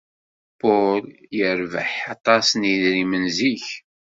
[0.59, 1.03] Paul
[1.37, 3.67] yerbeḥ aṭas n yedrimen zik.